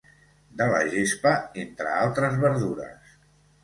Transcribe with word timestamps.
De 0.61 0.69
la 0.71 0.79
gespa, 0.95 1.35
entre 1.67 1.95
altres 2.01 2.43
verdures. 2.49 3.19